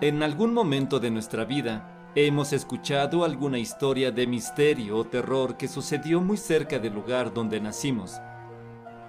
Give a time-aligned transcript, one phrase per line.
[0.00, 5.68] En algún momento de nuestra vida, hemos escuchado alguna historia de misterio o terror que
[5.68, 8.20] sucedió muy cerca del lugar donde nacimos.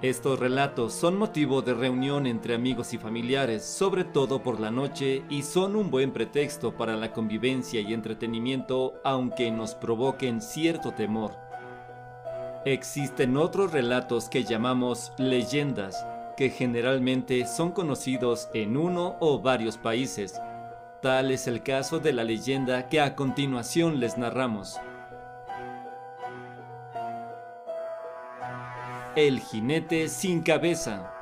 [0.04, 5.24] Estos relatos son motivo de reunión entre amigos y familiares, sobre todo por la noche,
[5.28, 11.32] y son un buen pretexto para la convivencia y entretenimiento, aunque nos provoquen cierto temor.
[12.64, 16.06] Existen otros relatos que llamamos leyendas,
[16.38, 20.40] que generalmente son conocidos en uno o varios países.
[21.06, 24.82] Tal es el caso de la leyenda que a continuación les narramos.
[29.16, 31.14] El jinete sin cabeza.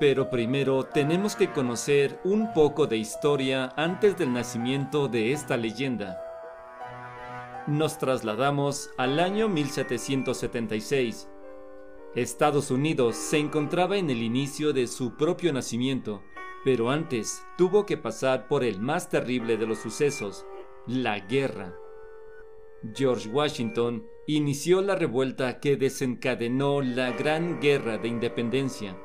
[0.00, 6.20] Pero primero tenemos que conocer un poco de historia antes del nacimiento de esta leyenda.
[7.68, 11.28] Nos trasladamos al año 1776.
[12.14, 16.22] Estados Unidos se encontraba en el inicio de su propio nacimiento,
[16.64, 20.46] pero antes tuvo que pasar por el más terrible de los sucesos,
[20.86, 21.74] la guerra.
[22.94, 28.96] George Washington inició la revuelta que desencadenó la Gran Guerra de Independencia.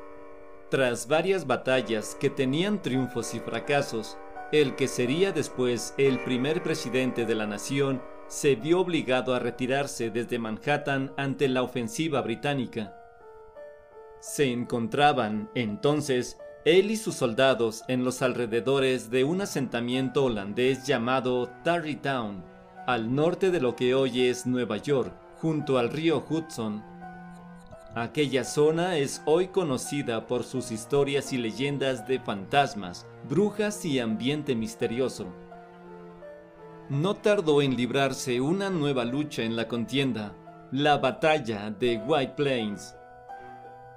[0.70, 4.18] Tras varias batallas que tenían triunfos y fracasos,
[4.52, 10.10] el que sería después el primer presidente de la nación se vio obligado a retirarse
[10.10, 12.99] desde Manhattan ante la ofensiva británica.
[14.20, 21.48] Se encontraban, entonces, él y sus soldados en los alrededores de un asentamiento holandés llamado
[21.64, 22.44] Tarrytown,
[22.86, 26.84] al norte de lo que hoy es Nueva York, junto al río Hudson.
[27.94, 34.54] Aquella zona es hoy conocida por sus historias y leyendas de fantasmas, brujas y ambiente
[34.54, 35.32] misterioso.
[36.90, 40.34] No tardó en librarse una nueva lucha en la contienda,
[40.70, 42.94] la batalla de White Plains.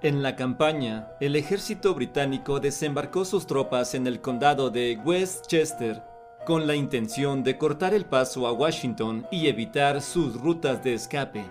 [0.03, 6.03] En la campaña, el ejército británico desembarcó sus tropas en el condado de Westchester
[6.45, 11.45] con la intención de cortar el paso a Washington y evitar sus rutas de escape.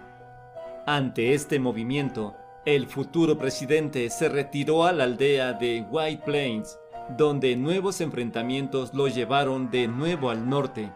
[0.85, 6.79] Ante este movimiento, el futuro presidente se retiró a la aldea de White Plains,
[7.17, 10.93] donde nuevos enfrentamientos lo llevaron de nuevo al norte.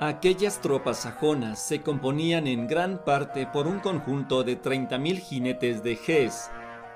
[0.00, 5.92] Aquellas tropas sajonas se componían en gran parte por un conjunto de 30.000 jinetes de
[5.92, 6.50] Hesse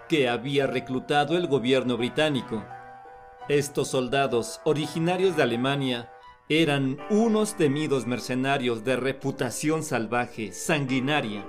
[0.08, 2.62] que había reclutado el gobierno británico
[3.48, 6.12] estos soldados, originarios de Alemania,
[6.48, 11.44] eran unos temidos mercenarios de reputación salvaje, sanguinaria.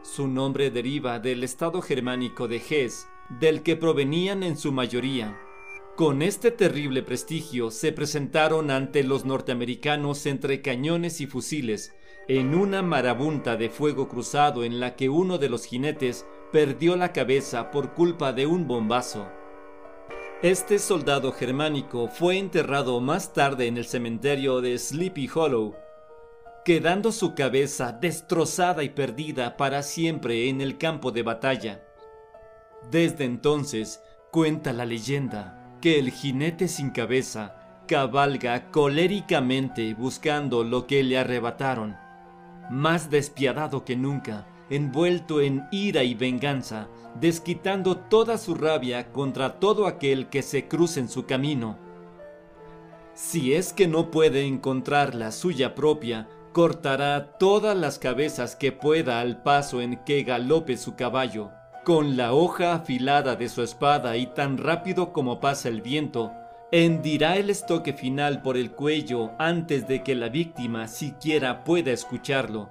[0.00, 5.38] Su nombre deriva del estado germánico de Hesse, del que provenían en su mayoría.
[5.96, 11.94] Con este terrible prestigio se presentaron ante los norteamericanos entre cañones y fusiles,
[12.26, 17.12] en una marabunta de fuego cruzado en la que uno de los jinetes perdió la
[17.12, 19.28] cabeza por culpa de un bombazo.
[20.42, 25.76] Este soldado germánico fue enterrado más tarde en el cementerio de Sleepy Hollow,
[26.64, 31.84] quedando su cabeza destrozada y perdida para siempre en el campo de batalla.
[32.90, 37.56] Desde entonces, cuenta la leyenda que el jinete sin cabeza
[37.86, 41.94] cabalga coléricamente buscando lo que le arrebataron.
[42.70, 46.88] Más despiadado que nunca, envuelto en ira y venganza,
[47.20, 51.76] desquitando toda su rabia contra todo aquel que se cruce en su camino.
[53.12, 59.20] Si es que no puede encontrar la suya propia, cortará todas las cabezas que pueda
[59.20, 61.50] al paso en que galope su caballo.
[61.84, 66.32] Con la hoja afilada de su espada y tan rápido como pasa el viento,
[66.72, 72.70] hendirá el estoque final por el cuello antes de que la víctima siquiera pueda escucharlo.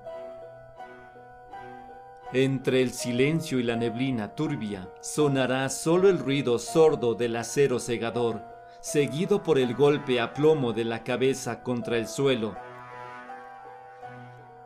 [2.33, 8.41] Entre el silencio y la neblina turbia sonará solo el ruido sordo del acero segador,
[8.81, 12.55] seguido por el golpe a plomo de la cabeza contra el suelo.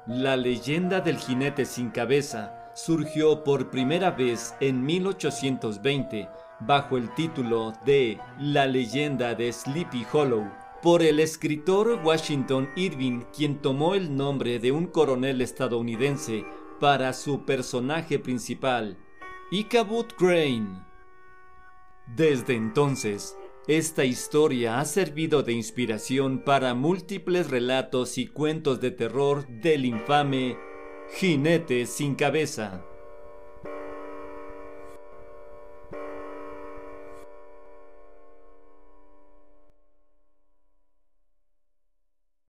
[0.06, 6.30] La leyenda del jinete sin cabeza surgió por primera vez en 1820
[6.60, 10.46] bajo el título de La leyenda de Sleepy Hollow
[10.84, 16.46] por el escritor Washington Irving, quien tomó el nombre de un coronel estadounidense
[16.80, 18.96] para su personaje principal,
[19.50, 20.86] Ichabod Crane.
[22.16, 23.36] Desde entonces,
[23.68, 30.67] esta historia ha servido de inspiración para múltiples relatos y cuentos de terror del infame
[31.16, 32.87] Jinete sin cabeza.